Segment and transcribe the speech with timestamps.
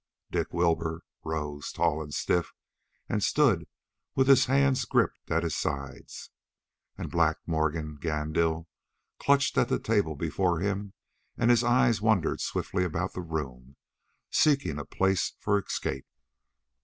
[0.31, 2.51] Dick Wilbur rose, tall and stiff,
[3.07, 3.67] and stood
[4.15, 6.31] with his hands gripped at his sides,
[6.97, 8.65] and Black Morgan Gandil
[9.19, 10.93] clutched at the table before him
[11.37, 13.75] and his eyes wandered swiftly about the room,
[14.31, 16.07] seeking a place for escape.